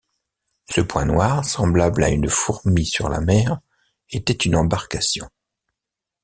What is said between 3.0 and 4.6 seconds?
la mer, était une